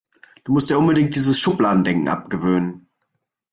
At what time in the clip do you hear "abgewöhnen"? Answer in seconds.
2.09-2.89